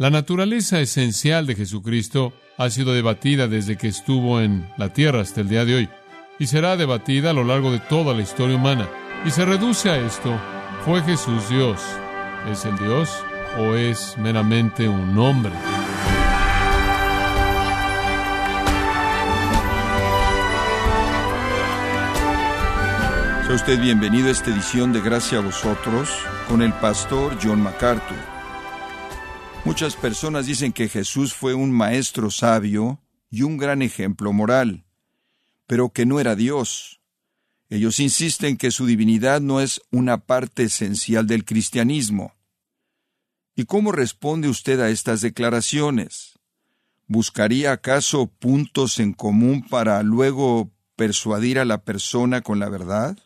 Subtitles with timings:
[0.00, 5.40] La naturaleza esencial de Jesucristo ha sido debatida desde que estuvo en la tierra hasta
[5.40, 5.88] el día de hoy
[6.38, 8.88] y será debatida a lo largo de toda la historia humana.
[9.26, 10.40] Y se reduce a esto,
[10.84, 11.80] ¿fue Jesús Dios?
[12.48, 13.10] ¿Es el Dios
[13.58, 15.50] o es meramente un hombre?
[23.46, 26.08] Sea usted bienvenido a esta edición de Gracia a vosotros
[26.46, 28.37] con el pastor John MacArthur.
[29.64, 34.84] Muchas personas dicen que Jesús fue un maestro sabio y un gran ejemplo moral,
[35.66, 37.00] pero que no era Dios.
[37.68, 42.34] Ellos insisten que su divinidad no es una parte esencial del cristianismo.
[43.54, 46.38] ¿Y cómo responde usted a estas declaraciones?
[47.06, 53.18] ¿Buscaría acaso puntos en común para luego persuadir a la persona con la verdad?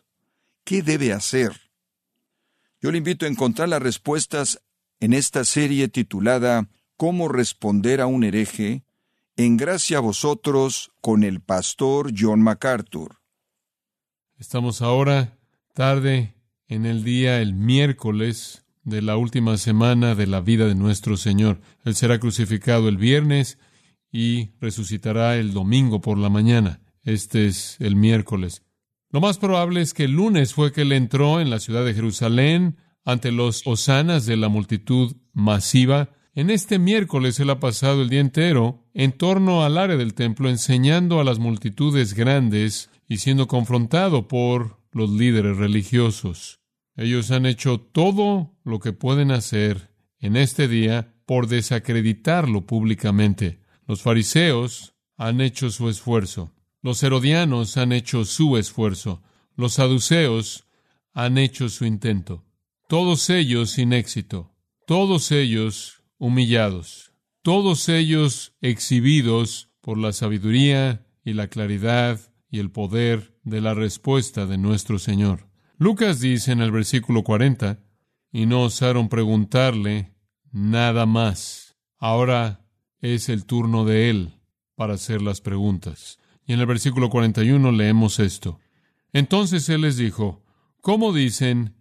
[0.63, 1.71] ¿Qué debe hacer?
[2.81, 4.61] Yo le invito a encontrar las respuestas
[5.03, 8.85] en esta serie titulada Cómo responder a un hereje,
[9.35, 13.17] en gracia a vosotros con el pastor John MacArthur.
[14.37, 15.37] Estamos ahora
[15.73, 16.35] tarde
[16.69, 21.59] en el día, el miércoles de la última semana de la vida de nuestro Señor.
[21.83, 23.57] Él será crucificado el viernes
[24.09, 26.79] y resucitará el domingo por la mañana.
[27.03, 28.63] Este es el miércoles.
[29.09, 31.93] Lo más probable es que el lunes fue que él entró en la ciudad de
[31.93, 38.09] Jerusalén ante los hosanas de la multitud masiva, en este miércoles él ha pasado el
[38.09, 43.47] día entero en torno al área del templo enseñando a las multitudes grandes y siendo
[43.47, 46.61] confrontado por los líderes religiosos.
[46.95, 53.59] Ellos han hecho todo lo que pueden hacer en este día por desacreditarlo públicamente.
[53.87, 56.51] Los fariseos han hecho su esfuerzo.
[56.81, 59.21] Los herodianos han hecho su esfuerzo.
[59.55, 60.65] Los saduceos
[61.13, 62.43] han hecho su intento
[62.87, 64.51] todos ellos sin éxito,
[64.85, 73.37] todos ellos humillados, todos ellos exhibidos por la sabiduría y la claridad y el poder
[73.43, 75.49] de la respuesta de nuestro Señor.
[75.77, 77.79] Lucas dice en el versículo 40,
[78.31, 80.11] y no osaron preguntarle
[80.51, 81.77] nada más.
[81.99, 82.65] Ahora
[82.99, 84.39] es el turno de él
[84.75, 86.17] para hacer las preguntas.
[86.45, 88.59] Y en el versículo 41 leemos esto.
[89.13, 90.43] Entonces él les dijo,
[90.81, 91.75] ¿cómo dicen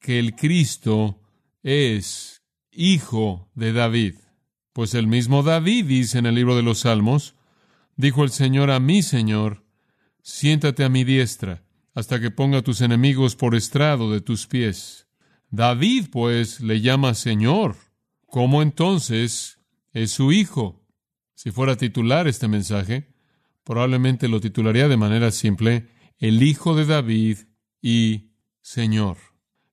[0.00, 1.20] que el Cristo
[1.62, 4.14] es hijo de David.
[4.72, 7.34] Pues el mismo David dice en el libro de los Salmos,
[7.96, 9.64] dijo el Señor a mi Señor,
[10.22, 11.64] siéntate a mi diestra,
[11.94, 15.08] hasta que ponga tus enemigos por estrado de tus pies.
[15.50, 17.76] David, pues, le llama Señor.
[18.26, 19.58] ¿Cómo entonces
[19.92, 20.84] es su hijo?
[21.34, 23.14] Si fuera titular este mensaje,
[23.64, 25.88] probablemente lo titularía de manera simple,
[26.18, 27.38] el Hijo de David
[27.80, 29.27] y Señor.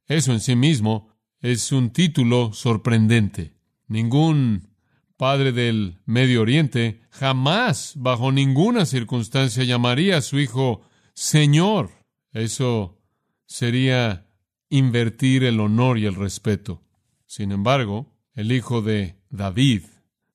[0.08, 3.54] Eso en sí mismo es un título sorprendente.
[3.88, 4.70] Ningún
[5.18, 10.82] padre del Medio Oriente jamás, bajo ninguna circunstancia, llamaría a su hijo
[11.14, 11.92] Señor.
[12.34, 13.02] Eso
[13.46, 14.28] sería
[14.70, 16.84] invertir el honor y el respeto.
[17.26, 19.84] Sin embargo, el hijo de David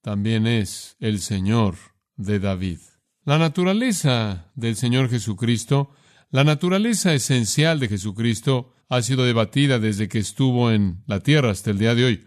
[0.01, 1.77] también es el Señor
[2.17, 2.79] de David.
[3.25, 5.91] La naturaleza del Señor Jesucristo,
[6.31, 11.71] la naturaleza esencial de Jesucristo, ha sido debatida desde que estuvo en la tierra hasta
[11.71, 12.27] el día de hoy,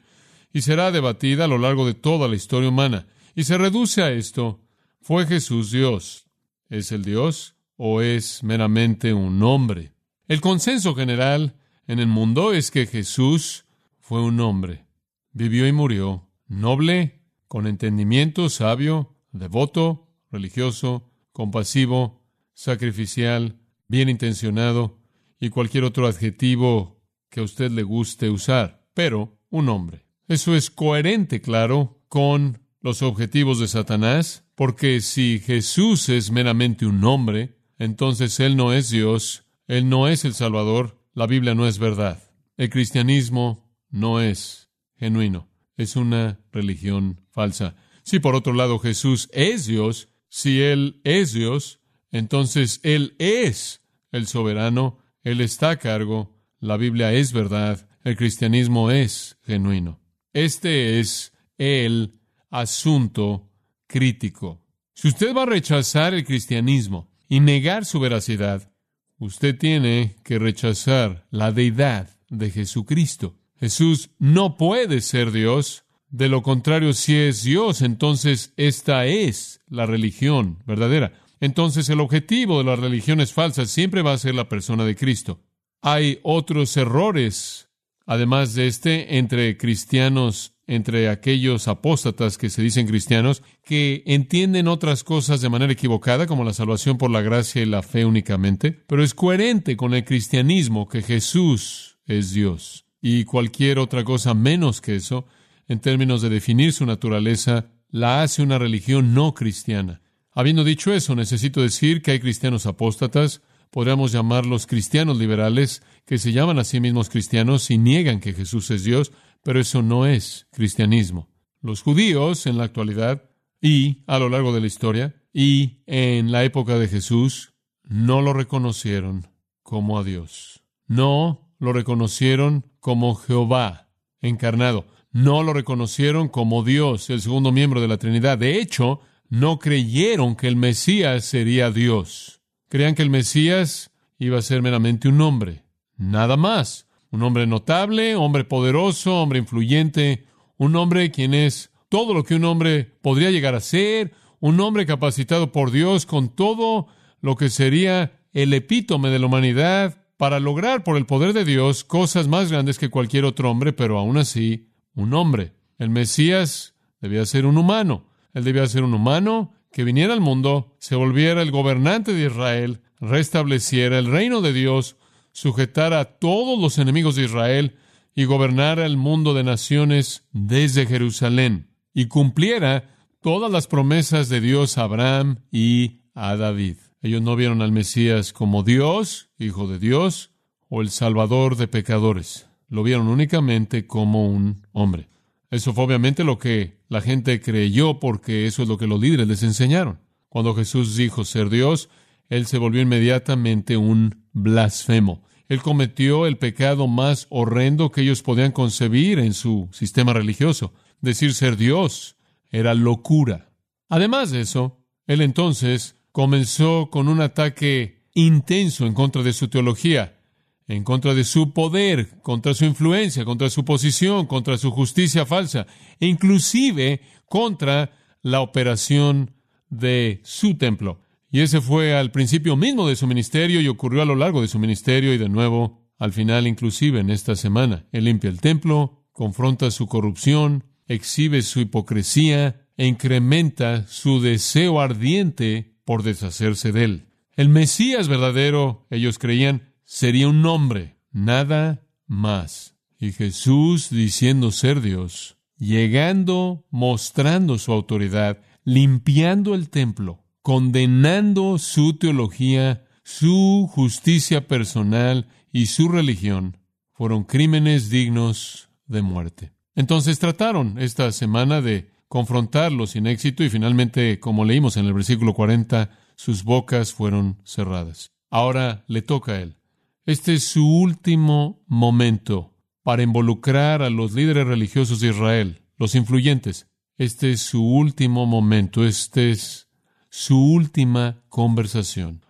[0.54, 3.06] y será debatida a lo largo de toda la historia humana.
[3.36, 4.62] Y se reduce a esto,
[5.02, 6.26] ¿fue Jesús Dios?
[6.70, 9.92] ¿Es el Dios o es meramente un hombre?
[10.28, 13.66] El consenso general en el mundo es que Jesús
[14.00, 14.86] fue un hombre.
[15.34, 23.60] Vivió y murió, noble, con entendimiento, sabio, devoto, religioso, compasivo, sacrificial,
[23.90, 25.03] bien intencionado,
[25.44, 30.06] y cualquier otro adjetivo que a usted le guste usar, pero un hombre.
[30.30, 37.04] Eso es coherente, claro, con los objetivos de Satanás, porque si Jesús es meramente un
[37.04, 41.78] hombre, entonces Él no es Dios, Él no es el Salvador, la Biblia no es
[41.78, 42.24] verdad.
[42.56, 47.76] El cristianismo no es genuino, es una religión falsa.
[48.04, 51.82] Si por otro lado Jesús es Dios, si Él es Dios,
[52.12, 53.82] entonces Él es
[54.14, 60.00] el soberano, él está a cargo, la Biblia es verdad, el cristianismo es genuino.
[60.34, 63.50] Este es el asunto
[63.88, 64.62] crítico.
[64.94, 68.72] Si usted va a rechazar el cristianismo y negar su veracidad,
[69.18, 73.38] usted tiene que rechazar la deidad de Jesucristo.
[73.60, 75.86] Jesús no puede ser Dios.
[76.10, 81.23] De lo contrario, si es Dios, entonces esta es la religión verdadera.
[81.44, 85.42] Entonces el objetivo de las religiones falsas siempre va a ser la persona de Cristo.
[85.82, 87.68] Hay otros errores,
[88.06, 95.04] además de este, entre cristianos entre aquellos apóstatas que se dicen cristianos, que entienden otras
[95.04, 99.04] cosas de manera equivocada, como la salvación por la gracia y la fe únicamente, pero
[99.04, 102.86] es coherente con el cristianismo que Jesús es Dios.
[103.02, 105.26] Y cualquier otra cosa menos que eso,
[105.68, 110.03] en términos de definir su naturaleza, la hace una religión no cristiana.
[110.36, 116.32] Habiendo dicho eso, necesito decir que hay cristianos apóstatas, podríamos llamarlos cristianos liberales, que se
[116.32, 119.12] llaman a sí mismos cristianos y niegan que Jesús es Dios,
[119.44, 121.30] pero eso no es cristianismo.
[121.62, 123.30] Los judíos en la actualidad
[123.62, 127.54] y a lo largo de la historia y en la época de Jesús
[127.84, 129.28] no lo reconocieron
[129.62, 130.64] como a Dios.
[130.88, 133.90] No lo reconocieron como Jehová
[134.22, 134.86] encarnado.
[135.12, 138.38] No lo reconocieron como Dios, el segundo miembro de la Trinidad.
[138.38, 142.42] De hecho, no creyeron que el Mesías sería Dios.
[142.70, 145.64] Creían que el Mesías iba a ser meramente un hombre,
[145.98, 146.88] nada más.
[147.12, 150.26] Un hombre notable, hombre poderoso, hombre influyente,
[150.58, 154.86] un hombre quien es todo lo que un hombre podría llegar a ser, un hombre
[154.86, 156.88] capacitado por Dios con todo
[157.22, 161.84] lo que sería el epítome de la humanidad para lograr por el poder de Dios
[161.84, 165.54] cosas más grandes que cualquier otro hombre, pero aún así un hombre.
[165.78, 168.08] El Mesías debía ser un humano.
[168.34, 172.82] Él debía ser un humano que viniera al mundo, se volviera el gobernante de Israel,
[173.00, 174.98] restableciera el reino de Dios,
[175.32, 177.78] sujetara a todos los enemigos de Israel
[178.16, 182.90] y gobernara el mundo de naciones desde Jerusalén y cumpliera
[183.22, 186.78] todas las promesas de Dios a Abraham y a David.
[187.02, 190.32] Ellos no vieron al Mesías como Dios, Hijo de Dios,
[190.70, 192.48] o el Salvador de pecadores.
[192.70, 195.10] Lo vieron únicamente como un hombre.
[195.54, 199.28] Eso fue obviamente lo que la gente creyó porque eso es lo que los líderes
[199.28, 200.00] les enseñaron.
[200.28, 201.90] Cuando Jesús dijo ser Dios,
[202.28, 205.22] él se volvió inmediatamente un blasfemo.
[205.48, 210.74] Él cometió el pecado más horrendo que ellos podían concebir en su sistema religioso.
[211.02, 212.18] Decir ser Dios
[212.50, 213.52] era locura.
[213.90, 220.20] Además de eso, él entonces comenzó con un ataque intenso en contra de su teología
[220.68, 225.68] en contra de su poder, contra su influencia, contra su posición, contra su justicia falsa,
[226.00, 229.32] e inclusive contra la operación
[229.70, 231.02] de su templo.
[231.32, 234.48] Y ese fue al principio mismo de su ministerio y ocurrió a lo largo de
[234.48, 237.88] su ministerio y de nuevo al final inclusive en esta semana.
[237.92, 245.78] Él limpia el templo, confronta su corrupción, exhibe su hipocresía e incrementa su deseo ardiente
[245.86, 247.06] por deshacerse de él.
[247.36, 252.76] El Mesías verdadero, ellos creían, sería un nombre, nada más.
[253.00, 262.86] Y Jesús, diciendo ser Dios, llegando, mostrando su autoridad, limpiando el templo, condenando su teología,
[263.04, 266.58] su justicia personal y su religión,
[266.92, 269.52] fueron crímenes dignos de muerte.
[269.76, 275.34] Entonces trataron esta semana de confrontarlo sin éxito y finalmente, como leímos en el versículo
[275.34, 278.12] 40, sus bocas fueron cerradas.
[278.30, 279.58] Ahora le toca a él.
[280.06, 282.54] Este es su último momento
[282.84, 286.68] para involucrar a los líderes religiosos de Israel, los influyentes.
[286.98, 289.70] Este es su último momento, este es
[290.10, 292.26] su última conversación.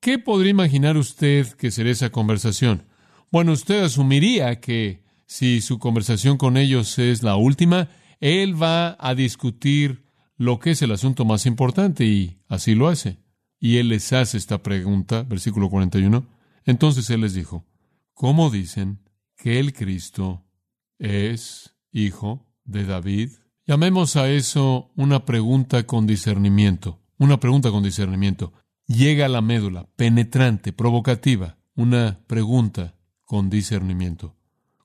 [0.00, 2.86] ¿Qué podría imaginar usted que sería esa conversación?
[3.30, 9.14] Bueno, usted asumiría que si su conversación con ellos es la última, él va a
[9.14, 10.06] discutir
[10.38, 13.18] lo que es el asunto más importante y así lo hace.
[13.60, 16.32] Y él les hace esta pregunta, versículo 41.
[16.64, 17.66] Entonces él les dijo,
[18.14, 19.00] ¿cómo dicen
[19.36, 20.44] que el Cristo
[20.98, 23.30] es hijo de David?
[23.66, 28.52] Llamemos a eso una pregunta con discernimiento, una pregunta con discernimiento.
[28.86, 32.94] Llega a la médula, penetrante, provocativa, una pregunta
[33.24, 34.36] con discernimiento.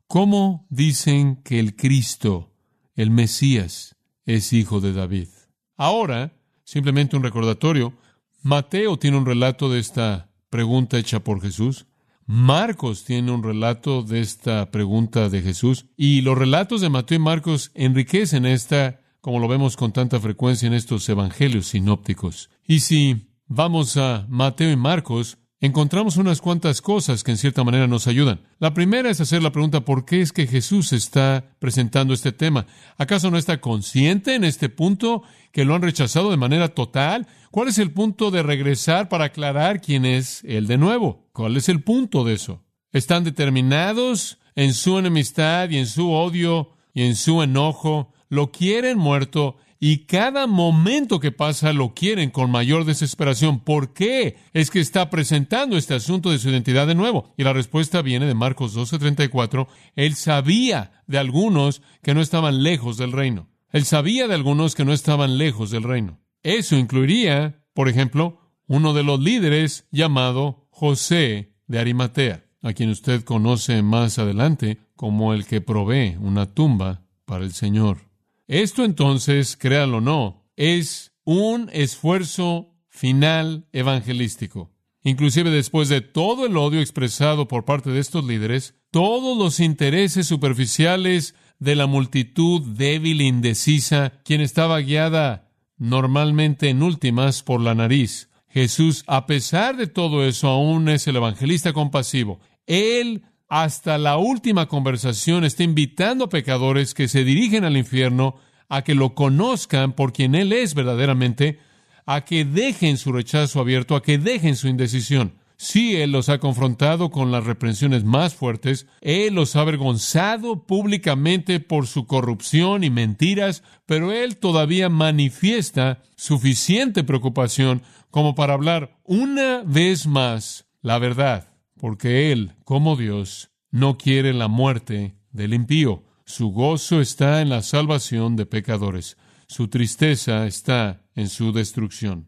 [0.08, 2.54] ¿Cómo dicen que el Cristo,
[2.96, 5.28] el Mesías, es hijo de David?
[5.76, 6.34] Ahora,
[6.64, 7.94] simplemente un recordatorio,
[8.42, 11.88] Mateo tiene un relato de esta pregunta hecha por Jesús.
[12.26, 17.20] Marcos tiene un relato de esta pregunta de Jesús y los relatos de Mateo y
[17.20, 22.52] Marcos enriquecen esta, como lo vemos con tanta frecuencia en estos evangelios sinópticos.
[22.68, 27.88] Y si vamos a Mateo y Marcos, encontramos unas cuantas cosas que en cierta manera
[27.88, 28.42] nos ayudan.
[28.60, 32.66] La primera es hacer la pregunta, ¿por qué es que Jesús está presentando este tema?
[32.98, 37.28] ¿Acaso no está consciente en este punto que lo han rechazado de manera total?
[37.52, 41.28] ¿Cuál es el punto de regresar para aclarar quién es Él de nuevo?
[41.34, 42.64] ¿Cuál es el punto de eso?
[42.92, 48.14] ¿Están determinados en su enemistad y en su odio y en su enojo?
[48.30, 49.58] ¿Lo quieren muerto?
[49.80, 53.62] Y cada momento que pasa lo quieren con mayor desesperación.
[53.62, 57.34] ¿Por qué es que está presentando este asunto de su identidad de nuevo?
[57.38, 59.68] Y la respuesta viene de Marcos 12:34.
[59.96, 63.48] Él sabía de algunos que no estaban lejos del reino.
[63.72, 66.20] Él sabía de algunos que no estaban lejos del reino.
[66.44, 73.24] Eso incluiría, por ejemplo, uno de los líderes llamado José de Arimatea, a quien usted
[73.24, 78.09] conoce más adelante como el que provee una tumba para el Señor.
[78.50, 84.72] Esto entonces, créanlo o no, es un esfuerzo final evangelístico.
[85.04, 90.26] Inclusive después de todo el odio expresado por parte de estos líderes, todos los intereses
[90.26, 97.76] superficiales de la multitud débil e indecisa, quien estaba guiada normalmente en últimas por la
[97.76, 98.32] nariz.
[98.48, 102.40] Jesús, a pesar de todo eso, aún es el evangelista compasivo.
[102.66, 108.36] Él hasta la última conversación está invitando a pecadores que se dirigen al infierno
[108.70, 111.60] a que lo conozcan por quien Él es verdaderamente,
[112.06, 115.34] a que dejen su rechazo abierto, a que dejen su indecisión.
[115.58, 121.60] Sí, Él los ha confrontado con las reprensiones más fuertes, Él los ha avergonzado públicamente
[121.60, 129.64] por su corrupción y mentiras, pero Él todavía manifiesta suficiente preocupación como para hablar una
[129.66, 131.49] vez más la verdad
[131.80, 136.04] porque Él, como Dios, no quiere la muerte del impío.
[136.26, 139.18] Su gozo está en la salvación de pecadores.
[139.48, 142.28] Su tristeza está en su destrucción.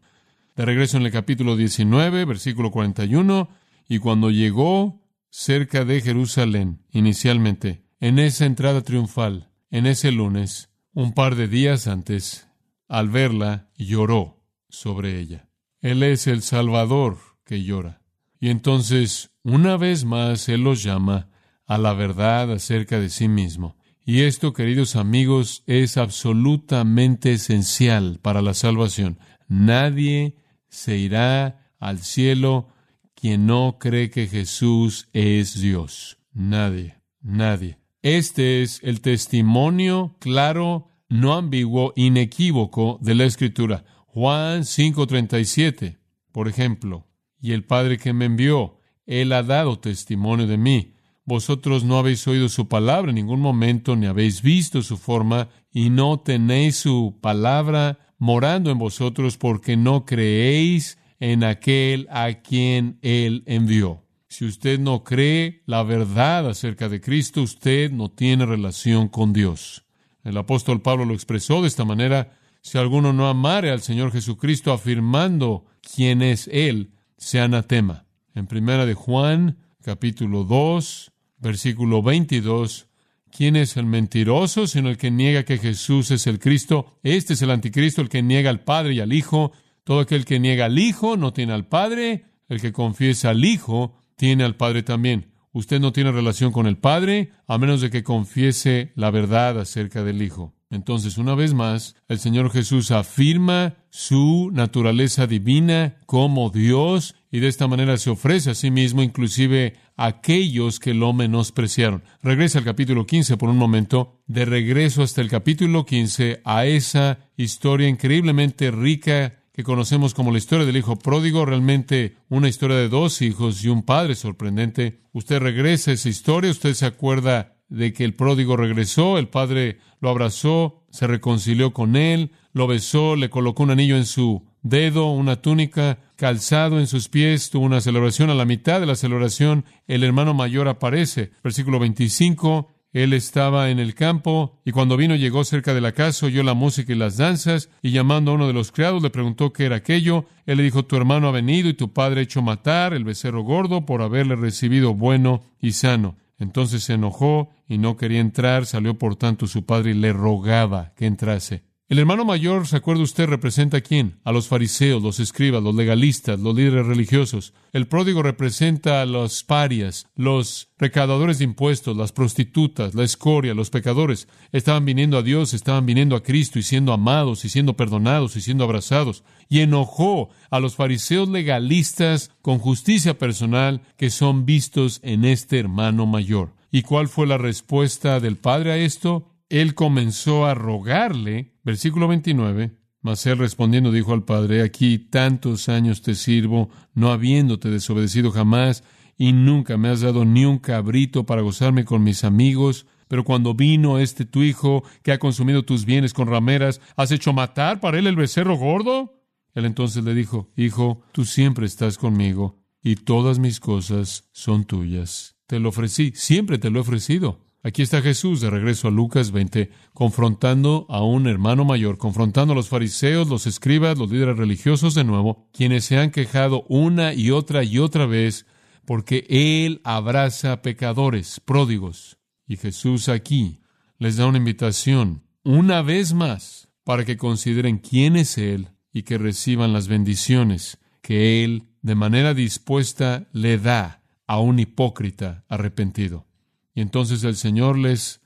[0.56, 3.48] De regreso en el capítulo 19, versículo 41,
[3.88, 11.12] y cuando llegó cerca de Jerusalén, inicialmente, en esa entrada triunfal, en ese lunes, un
[11.12, 12.48] par de días antes,
[12.88, 15.48] al verla, lloró sobre ella.
[15.80, 18.02] Él es el Salvador que llora.
[18.40, 21.28] Y entonces, una vez más, Él los llama
[21.66, 23.76] a la verdad acerca de sí mismo.
[24.04, 29.18] Y esto, queridos amigos, es absolutamente esencial para la salvación.
[29.48, 30.36] Nadie
[30.68, 32.68] se irá al cielo
[33.14, 36.18] quien no cree que Jesús es Dios.
[36.32, 37.78] Nadie, nadie.
[38.02, 43.84] Este es el testimonio claro, no ambiguo, inequívoco de la Escritura.
[44.06, 45.98] Juan 5:37,
[46.32, 47.06] por ejemplo
[47.42, 48.78] y el Padre que me envió.
[49.20, 50.94] Él ha dado testimonio de mí.
[51.24, 55.90] Vosotros no habéis oído su palabra en ningún momento, ni habéis visto su forma, y
[55.90, 63.44] no tenéis su palabra morando en vosotros, porque no creéis en aquel a quien Él
[63.46, 64.02] envió.
[64.28, 69.84] Si usted no cree la verdad acerca de Cristo, usted no tiene relación con Dios.
[70.24, 74.72] El apóstol Pablo lo expresó de esta manera, si alguno no amare al Señor Jesucristo
[74.72, 78.06] afirmando quién es Él, sea anatema.
[78.34, 82.86] En primera de Juan, capítulo 2, versículo 22,
[83.30, 86.98] ¿quién es el mentiroso sino el que niega que Jesús es el Cristo?
[87.02, 89.52] Este es el anticristo, el que niega al Padre y al Hijo.
[89.84, 92.24] Todo aquel que niega al Hijo no tiene al Padre.
[92.48, 95.32] El que confiesa al Hijo tiene al Padre también.
[95.52, 100.02] Usted no tiene relación con el Padre a menos de que confiese la verdad acerca
[100.02, 100.54] del Hijo.
[100.72, 107.48] Entonces, una vez más, el Señor Jesús afirma su naturaleza divina como Dios y de
[107.48, 112.02] esta manera se ofrece a sí mismo inclusive a aquellos que lo menospreciaron.
[112.22, 117.18] Regresa al capítulo 15 por un momento, de regreso hasta el capítulo 15 a esa
[117.36, 122.88] historia increíblemente rica que conocemos como la historia del hijo pródigo, realmente una historia de
[122.88, 125.02] dos hijos y un padre sorprendente.
[125.12, 129.78] Usted regresa a esa historia, usted se acuerda de que el pródigo regresó, el padre
[130.00, 135.10] lo abrazó, se reconcilió con él, lo besó, le colocó un anillo en su dedo,
[135.10, 138.28] una túnica, calzado en sus pies, tuvo una celebración.
[138.28, 141.30] A la mitad de la celebración, el hermano mayor aparece.
[141.42, 146.26] Versículo 25, él estaba en el campo y cuando vino llegó cerca de la casa,
[146.26, 149.54] oyó la música y las danzas y llamando a uno de los criados le preguntó
[149.54, 150.26] qué era aquello.
[150.44, 153.40] Él le dijo, tu hermano ha venido y tu padre ha hecho matar el becerro
[153.42, 156.16] gordo por haberle recibido bueno y sano.
[156.42, 160.92] Entonces se enojó y no quería entrar, salió por tanto su padre y le rogaba
[160.96, 161.62] que entrase.
[161.92, 163.26] El hermano mayor, ¿se acuerda usted?
[163.26, 164.18] Representa a quién?
[164.24, 167.52] A los fariseos, los escribas, los legalistas, los líderes religiosos.
[167.74, 173.68] El pródigo representa a los parias, los recaudadores de impuestos, las prostitutas, la escoria, los
[173.68, 174.26] pecadores.
[174.52, 178.40] Estaban viniendo a Dios, estaban viniendo a Cristo y siendo amados y siendo perdonados y
[178.40, 179.22] siendo abrazados.
[179.50, 186.06] Y enojó a los fariseos legalistas con justicia personal que son vistos en este hermano
[186.06, 186.54] mayor.
[186.70, 189.31] ¿Y cuál fue la respuesta del Padre a esto?
[189.52, 192.72] Él comenzó a rogarle Versículo 29.
[193.02, 198.84] Mas él respondiendo dijo al Padre, aquí tantos años te sirvo, no habiéndote desobedecido jamás,
[199.18, 203.54] y nunca me has dado ni un cabrito para gozarme con mis amigos, Pero cuando
[203.54, 207.98] vino este tu hijo, que ha consumido tus bienes con rameras, ¿has hecho matar para
[207.98, 209.22] él el becerro gordo?
[209.54, 215.36] Él entonces le dijo, Hijo, tú siempre estás conmigo, y todas mis cosas son tuyas.
[215.46, 217.51] Te lo ofrecí, siempre te lo he ofrecido.
[217.64, 222.56] Aquí está Jesús de regreso a Lucas 20, confrontando a un hermano mayor, confrontando a
[222.56, 227.30] los fariseos, los escribas, los líderes religiosos de nuevo, quienes se han quejado una y
[227.30, 228.46] otra y otra vez
[228.84, 232.18] porque Él abraza pecadores, pródigos.
[232.48, 233.60] Y Jesús aquí
[233.98, 239.18] les da una invitación, una vez más, para que consideren quién es Él y que
[239.18, 246.26] reciban las bendiciones que Él, de manera dispuesta, le da a un hipócrita arrepentido.
[246.74, 248.20] Y entonces el Señor les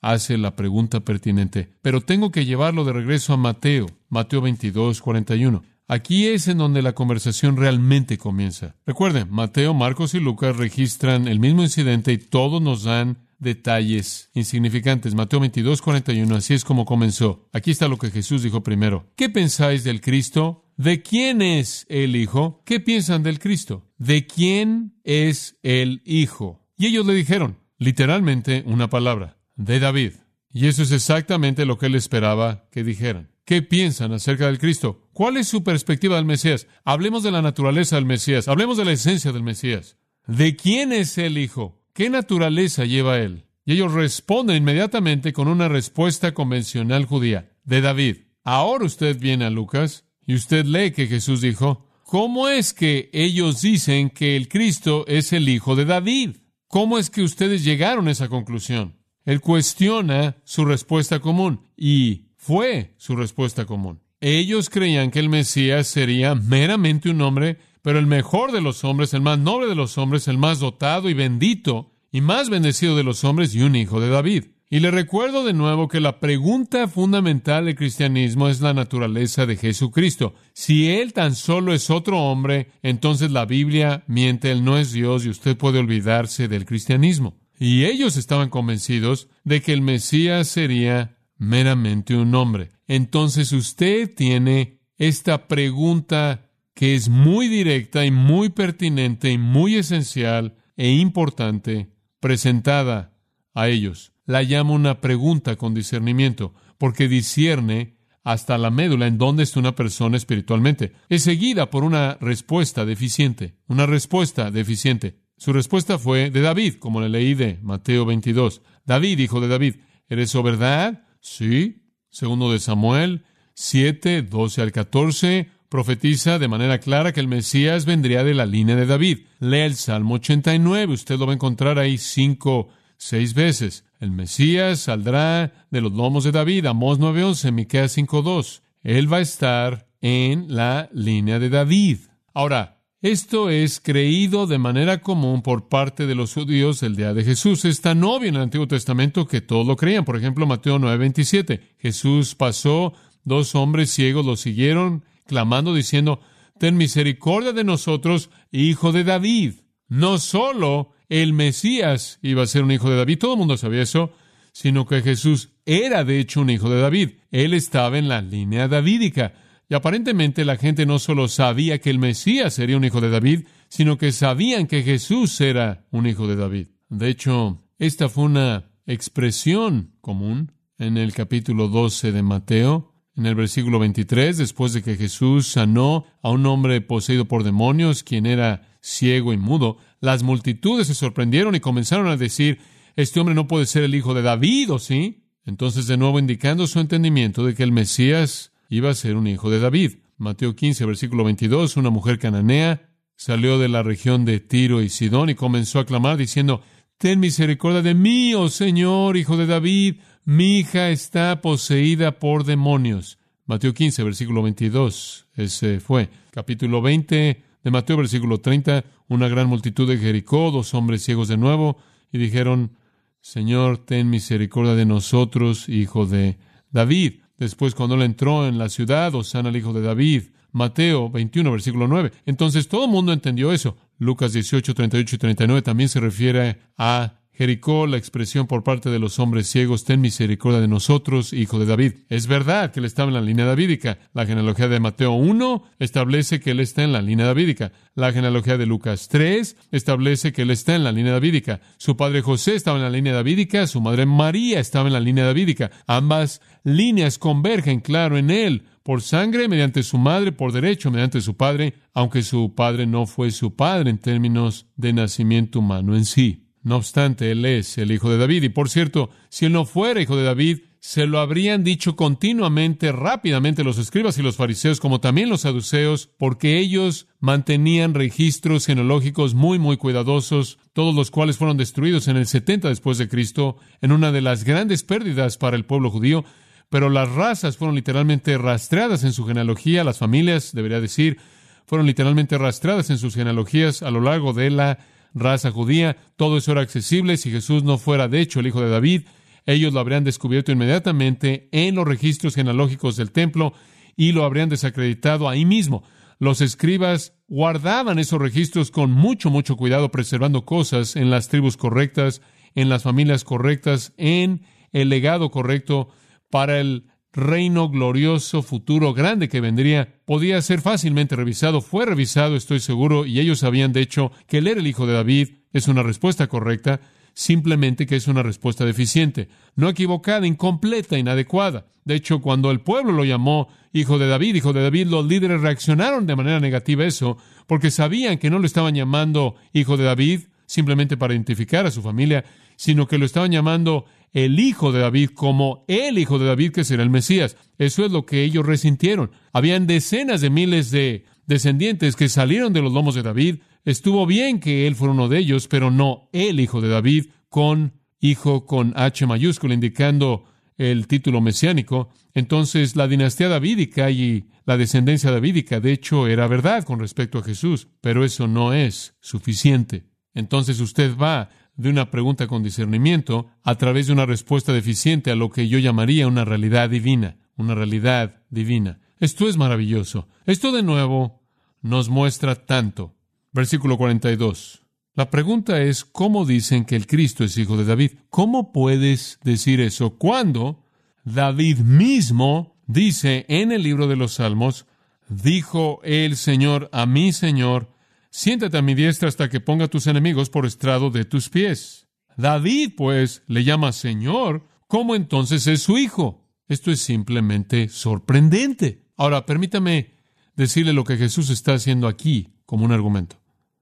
[0.00, 1.72] hace la pregunta pertinente.
[1.80, 5.62] Pero tengo que llevarlo de regreso a Mateo, Mateo 22, 41.
[5.88, 8.76] Aquí es en donde la conversación realmente comienza.
[8.86, 15.14] Recuerden, Mateo, Marcos y Lucas registran el mismo incidente y todos nos dan detalles insignificantes.
[15.14, 17.48] Mateo 22, 41, así es como comenzó.
[17.52, 19.06] Aquí está lo que Jesús dijo primero.
[19.16, 20.64] ¿Qué pensáis del Cristo?
[20.76, 22.62] ¿De quién es el Hijo?
[22.64, 23.90] ¿Qué piensan del Cristo?
[23.98, 26.64] ¿De quién es el Hijo?
[26.78, 30.12] Y ellos le dijeron, literalmente una palabra, de David.
[30.52, 33.30] Y eso es exactamente lo que él esperaba que dijeran.
[33.44, 35.08] ¿Qué piensan acerca del Cristo?
[35.12, 36.68] ¿Cuál es su perspectiva del Mesías?
[36.84, 39.96] Hablemos de la naturaleza del Mesías, hablemos de la esencia del Mesías.
[40.26, 41.82] ¿De quién es el Hijo?
[41.92, 43.46] ¿Qué naturaleza lleva él?
[43.64, 48.16] Y ellos responden inmediatamente con una respuesta convencional judía, de David.
[48.44, 53.62] Ahora usted viene a Lucas y usted lee que Jesús dijo, ¿cómo es que ellos
[53.62, 56.36] dicen que el Cristo es el Hijo de David?
[56.72, 58.96] ¿Cómo es que ustedes llegaron a esa conclusión?
[59.26, 64.00] Él cuestiona su respuesta común y fue su respuesta común.
[64.22, 69.12] Ellos creían que el Mesías sería meramente un hombre, pero el mejor de los hombres,
[69.12, 73.04] el más noble de los hombres, el más dotado y bendito y más bendecido de
[73.04, 74.44] los hombres y un hijo de David.
[74.72, 79.58] Y le recuerdo de nuevo que la pregunta fundamental del cristianismo es la naturaleza de
[79.58, 80.32] Jesucristo.
[80.54, 85.26] Si Él tan solo es otro hombre, entonces la Biblia miente, Él no es Dios
[85.26, 87.36] y usted puede olvidarse del cristianismo.
[87.60, 92.70] Y ellos estaban convencidos de que el Mesías sería meramente un hombre.
[92.88, 100.56] Entonces usted tiene esta pregunta que es muy directa y muy pertinente y muy esencial
[100.78, 103.12] e importante presentada
[103.52, 109.42] a ellos la llama una pregunta con discernimiento, porque discierne hasta la médula en dónde
[109.42, 110.92] está una persona espiritualmente.
[111.08, 115.22] Es seguida por una respuesta deficiente, una respuesta deficiente.
[115.36, 118.62] Su respuesta fue de David, como le leí de Mateo 22.
[118.86, 119.76] David, hijo de David,
[120.08, 121.04] ¿eres o verdad?
[121.20, 121.78] Sí.
[122.10, 128.24] Segundo de Samuel 7, 12 al 14, profetiza de manera clara que el Mesías vendría
[128.24, 129.20] de la línea de David.
[129.40, 133.84] Lea el Salmo 89, usted lo va a encontrar ahí cinco, seis veces.
[134.02, 138.62] El Mesías saldrá de los lomos de David, Amós 9:11, Miqueas 5:2.
[138.82, 141.98] Él va a estar en la línea de David.
[142.34, 147.22] Ahora, esto es creído de manera común por parte de los judíos el día de
[147.22, 147.64] Jesús.
[147.64, 150.04] Es tan obvio en el Antiguo Testamento que todos lo creían.
[150.04, 151.60] Por ejemplo, Mateo 9:27.
[151.78, 156.18] Jesús pasó, dos hombres ciegos lo siguieron, clamando, diciendo,
[156.58, 159.52] Ten misericordia de nosotros, hijo de David.
[159.86, 163.82] No solo el Mesías iba a ser un hijo de David, todo el mundo sabía
[163.82, 164.12] eso,
[164.52, 167.10] sino que Jesús era de hecho un hijo de David.
[167.30, 169.34] Él estaba en la línea davídica.
[169.68, 173.44] Y aparentemente la gente no solo sabía que el Mesías sería un hijo de David,
[173.68, 176.68] sino que sabían que Jesús era un hijo de David.
[176.88, 183.34] De hecho, esta fue una expresión común en el capítulo 12 de Mateo, en el
[183.34, 188.78] versículo 23, después de que Jesús sanó a un hombre poseído por demonios, quien era
[188.80, 192.58] ciego y mudo, las multitudes se sorprendieron y comenzaron a decir,
[192.96, 195.22] este hombre no puede ser el hijo de David, ¿o sí?
[195.46, 199.48] Entonces, de nuevo, indicando su entendimiento de que el Mesías iba a ser un hijo
[199.48, 199.98] de David.
[200.18, 205.30] Mateo 15, versículo 22, una mujer cananea salió de la región de Tiro y Sidón
[205.30, 206.62] y comenzó a clamar diciendo,
[206.98, 213.18] Ten misericordia de mí, oh Señor, hijo de David, mi hija está poseída por demonios.
[213.46, 215.28] Mateo 15, versículo 22.
[215.36, 216.08] Ese fue.
[216.32, 221.36] Capítulo 20, de Mateo, versículo 30, una gran multitud de Jericó, dos hombres ciegos de
[221.36, 221.76] nuevo,
[222.12, 222.72] y dijeron,
[223.20, 226.38] Señor, ten misericordia de nosotros, hijo de
[226.70, 227.20] David.
[227.38, 230.24] Después, cuando él entró en la ciudad, Osana el hijo de David.
[230.52, 232.12] Mateo 21, versículo 9.
[232.26, 233.76] Entonces todo el mundo entendió eso.
[233.98, 238.98] Lucas 18, 38 y 39 también se refiere a Jericó, la expresión por parte de
[238.98, 241.92] los hombres ciegos, ten misericordia de nosotros, hijo de David.
[242.10, 243.98] Es verdad que él estaba en la línea davídica.
[244.12, 247.72] La genealogía de Mateo 1 establece que él está en la línea davídica.
[247.94, 251.62] La genealogía de Lucas 3 establece que él está en la línea davídica.
[251.78, 255.24] Su padre José estaba en la línea davídica, su madre María estaba en la línea
[255.24, 255.70] davídica.
[255.86, 261.36] Ambas líneas convergen, claro, en él por sangre, mediante su madre, por derecho, mediante su
[261.36, 266.48] padre, aunque su padre no fue su padre en términos de nacimiento humano en sí.
[266.62, 268.44] No obstante, él es el hijo de David.
[268.44, 272.90] Y por cierto, si él no fuera hijo de David, se lo habrían dicho continuamente,
[272.90, 279.34] rápidamente los escribas y los fariseos, como también los saduceos, porque ellos mantenían registros genealógicos
[279.34, 283.92] muy, muy cuidadosos, todos los cuales fueron destruidos en el 70 después de Cristo, en
[283.92, 286.24] una de las grandes pérdidas para el pueblo judío.
[286.68, 291.18] Pero las razas fueron literalmente rastreadas en su genealogía, las familias, debería decir,
[291.64, 294.78] fueron literalmente rastreadas en sus genealogías a lo largo de la
[295.14, 297.16] raza judía, todo eso era accesible.
[297.16, 299.02] Si Jesús no fuera de hecho el hijo de David,
[299.46, 303.52] ellos lo habrían descubierto inmediatamente en los registros genealógicos del templo
[303.96, 305.82] y lo habrían desacreditado ahí mismo.
[306.18, 312.22] Los escribas guardaban esos registros con mucho, mucho cuidado, preservando cosas en las tribus correctas,
[312.54, 315.88] en las familias correctas, en el legado correcto
[316.30, 321.60] para el reino glorioso futuro grande que vendría podía ser fácilmente revisado.
[321.60, 325.28] Fue revisado, estoy seguro, y ellos sabían, de hecho, que era el hijo de David.
[325.52, 326.80] Es una respuesta correcta,
[327.14, 331.66] simplemente que es una respuesta deficiente, no equivocada, incompleta, inadecuada.
[331.84, 335.40] De hecho, cuando el pueblo lo llamó hijo de David, hijo de David, los líderes
[335.40, 339.84] reaccionaron de manera negativa a eso, porque sabían que no lo estaban llamando hijo de
[339.84, 340.20] David
[340.52, 342.24] simplemente para identificar a su familia,
[342.56, 346.64] sino que lo estaban llamando el hijo de David como el hijo de David que
[346.64, 347.36] será el Mesías.
[347.56, 349.12] Eso es lo que ellos resintieron.
[349.32, 353.36] Habían decenas de miles de descendientes que salieron de los lomos de David.
[353.64, 357.80] Estuvo bien que él fuera uno de ellos, pero no el hijo de David con
[358.00, 360.24] hijo con H mayúscula, indicando
[360.58, 361.88] el título mesiánico.
[362.12, 367.22] Entonces la dinastía davídica y la descendencia davídica, de hecho, era verdad con respecto a
[367.22, 369.91] Jesús, pero eso no es suficiente.
[370.14, 375.16] Entonces usted va de una pregunta con discernimiento a través de una respuesta deficiente a
[375.16, 378.80] lo que yo llamaría una realidad divina, una realidad divina.
[378.98, 380.08] Esto es maravilloso.
[380.26, 381.22] Esto de nuevo
[381.60, 382.94] nos muestra tanto.
[383.32, 384.62] Versículo 42.
[384.94, 387.92] La pregunta es, ¿cómo dicen que el Cristo es hijo de David?
[388.10, 390.64] ¿Cómo puedes decir eso cuando
[391.04, 394.66] David mismo dice en el libro de los Salmos,
[395.08, 397.70] dijo el Señor a mi Señor,
[398.12, 401.88] siéntate a mi diestra hasta que ponga a tus enemigos por estrado de tus pies.
[402.16, 406.28] David, pues, le llama Señor, ¿cómo entonces es su hijo?
[406.46, 408.84] Esto es simplemente sorprendente.
[408.96, 409.94] Ahora, permítame
[410.36, 413.16] decirle lo que Jesús está haciendo aquí como un argumento.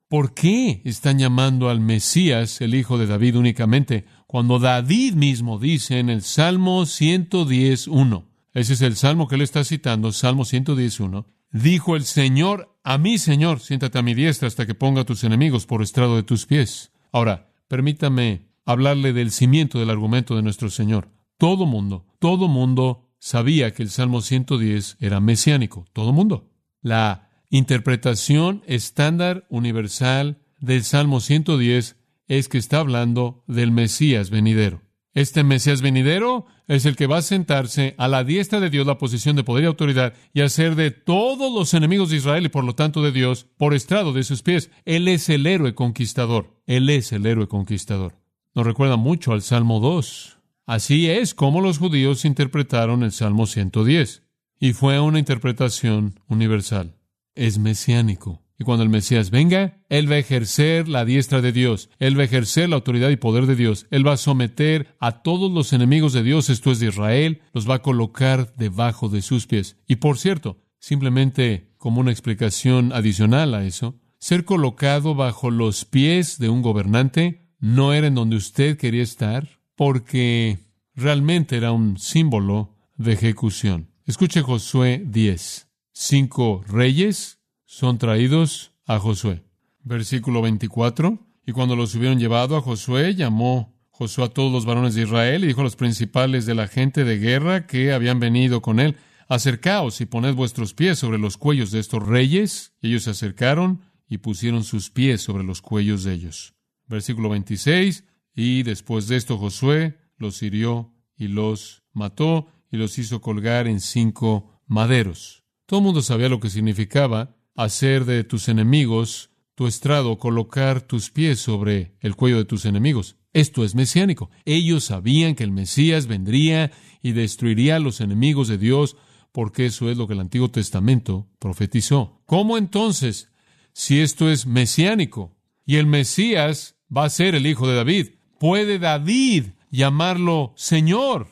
[0.08, 6.00] ¿Por qué están llamando al Mesías el hijo de David únicamente cuando David mismo dice
[6.00, 8.24] en el Salmo 110.1?
[8.52, 11.26] Ese es el salmo que él está citando, Salmo 110.1.
[11.52, 15.24] Dijo el Señor a mí, Señor, siéntate a mi diestra hasta que ponga a tus
[15.24, 16.92] enemigos por estrado de tus pies.
[17.12, 21.10] Ahora, permítame hablarle del cimiento del argumento de nuestro Señor.
[21.36, 25.86] Todo mundo, todo mundo sabía que el Salmo 110 era mesiánico.
[25.92, 26.50] Todo mundo.
[26.80, 31.96] La interpretación estándar universal del Salmo 110
[32.28, 34.82] es que está hablando del Mesías venidero.
[35.12, 38.98] Este Mesías venidero es el que va a sentarse a la diestra de Dios, la
[38.98, 42.64] posición de poder y autoridad, y hacer de todos los enemigos de Israel y por
[42.64, 44.70] lo tanto de Dios por estrado de sus pies.
[44.84, 46.62] Él es el héroe conquistador.
[46.66, 48.20] Él es el héroe conquistador.
[48.54, 50.38] Nos recuerda mucho al Salmo 2.
[50.66, 54.22] Así es como los judíos interpretaron el Salmo 110.
[54.60, 56.94] Y fue una interpretación universal.
[57.34, 58.42] Es mesiánico.
[58.60, 62.22] Y cuando el Mesías venga, Él va a ejercer la diestra de Dios, Él va
[62.22, 65.72] a ejercer la autoridad y poder de Dios, Él va a someter a todos los
[65.72, 69.78] enemigos de Dios, esto es de Israel, los va a colocar debajo de sus pies.
[69.88, 76.38] Y por cierto, simplemente como una explicación adicional a eso, ser colocado bajo los pies
[76.38, 80.58] de un gobernante no era en donde usted quería estar, porque
[80.94, 83.88] realmente era un símbolo de ejecución.
[84.04, 85.66] Escuche Josué 10.
[85.92, 87.39] Cinco reyes
[87.70, 89.44] son traídos a Josué.
[89.84, 91.24] Versículo 24.
[91.46, 95.44] Y cuando los hubieron llevado a Josué, llamó Josué a todos los varones de Israel
[95.44, 98.96] y dijo a los principales de la gente de guerra que habían venido con él,
[99.28, 102.74] acercaos y poned vuestros pies sobre los cuellos de estos reyes.
[102.82, 106.54] Y ellos se acercaron y pusieron sus pies sobre los cuellos de ellos.
[106.88, 108.02] Versículo 26.
[108.34, 113.78] Y después de esto Josué los hirió y los mató y los hizo colgar en
[113.78, 115.44] cinco maderos.
[115.66, 121.10] Todo el mundo sabía lo que significaba hacer de tus enemigos tu estrado, colocar tus
[121.10, 123.16] pies sobre el cuello de tus enemigos.
[123.34, 124.30] Esto es mesiánico.
[124.46, 128.96] Ellos sabían que el Mesías vendría y destruiría a los enemigos de Dios,
[129.32, 132.22] porque eso es lo que el Antiguo Testamento profetizó.
[132.24, 133.30] ¿Cómo entonces,
[133.74, 135.36] si esto es mesiánico
[135.66, 138.08] y el Mesías va a ser el hijo de David,
[138.38, 141.28] puede David llamarlo Señor?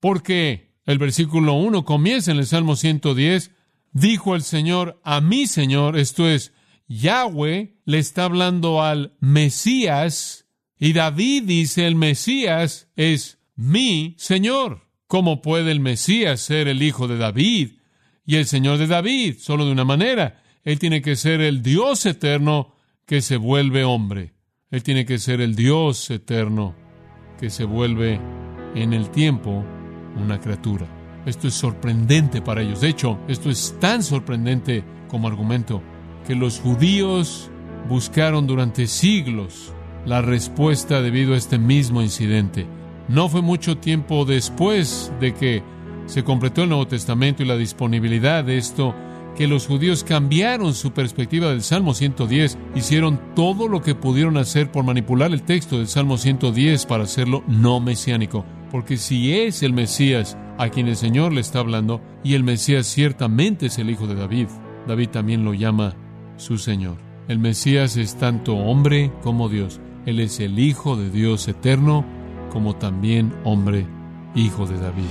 [0.00, 3.52] Porque el versículo 1 comienza en el Salmo 110,
[3.92, 6.52] dijo el Señor a mi Señor, esto es,
[6.88, 10.46] Yahweh le está hablando al Mesías
[10.78, 14.88] y David dice el Mesías es mi Señor.
[15.06, 17.72] ¿Cómo puede el Mesías ser el hijo de David
[18.24, 19.36] y el Señor de David?
[19.38, 20.42] Solo de una manera.
[20.64, 22.74] Él tiene que ser el Dios eterno
[23.06, 24.34] que se vuelve hombre.
[24.70, 26.76] Él tiene que ser el Dios eterno
[27.40, 28.20] que se vuelve
[28.74, 29.64] en el tiempo
[30.16, 30.97] una criatura.
[31.28, 32.80] Esto es sorprendente para ellos.
[32.80, 35.82] De hecho, esto es tan sorprendente como argumento
[36.26, 37.50] que los judíos
[37.86, 39.74] buscaron durante siglos
[40.06, 42.66] la respuesta debido a este mismo incidente.
[43.08, 45.62] No fue mucho tiempo después de que
[46.06, 48.94] se completó el Nuevo Testamento y la disponibilidad de esto
[49.36, 54.72] que los judíos cambiaron su perspectiva del Salmo 110, hicieron todo lo que pudieron hacer
[54.72, 58.46] por manipular el texto del Salmo 110 para hacerlo no mesiánico.
[58.70, 62.86] Porque si es el Mesías a quien el Señor le está hablando, y el Mesías
[62.86, 64.48] ciertamente es el hijo de David,
[64.86, 65.94] David también lo llama
[66.36, 66.96] su Señor.
[67.28, 69.80] El Mesías es tanto hombre como Dios.
[70.06, 72.04] Él es el Hijo de Dios eterno,
[72.50, 73.86] como también hombre,
[74.34, 75.04] hijo de David.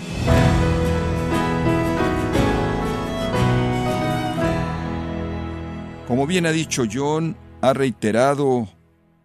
[6.08, 8.68] Como bien ha dicho John, ha reiterado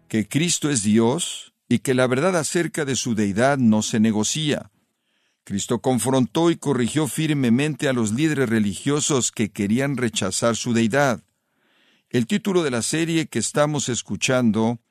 [0.07, 4.69] que Cristo es Dios y que la verdad acerca de su deidad no se negocia.
[5.43, 11.23] Cristo confrontó y corrigió firmemente a los líderes religiosos que querían rechazar su deidad.
[12.11, 14.81] El título de la serie que estamos escuchando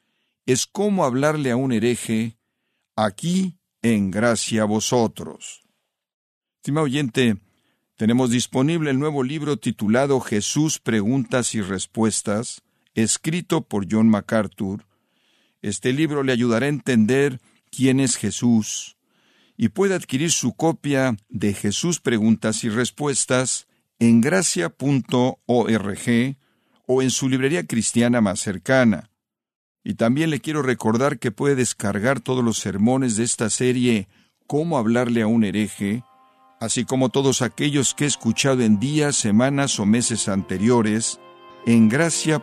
[0.44, 2.36] es cómo hablarle a un hereje
[2.96, 5.62] aquí en gracia a vosotros.
[6.56, 7.36] Estimado oyente,
[7.94, 12.62] tenemos disponible el nuevo libro titulado Jesús Preguntas y Respuestas,
[12.94, 14.84] escrito por John MacArthur.
[15.62, 18.96] Este libro le ayudará a entender quién es Jesús
[19.56, 23.68] y puede adquirir su copia de Jesús Preguntas y Respuestas
[24.00, 25.36] en gracia.org
[26.86, 29.10] o en su librería cristiana más cercana.
[29.84, 34.08] Y también le quiero recordar que puede descargar todos los sermones de esta serie
[34.48, 36.02] Cómo hablarle a un hereje,
[36.60, 41.20] así como todos aquellos que he escuchado en días, semanas o meses anteriores
[41.64, 42.42] en gracia.org.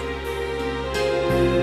[1.31, 1.60] Thank you.